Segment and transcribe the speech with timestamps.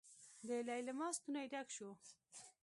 [0.47, 1.89] د ليلما ستونی ډک شو.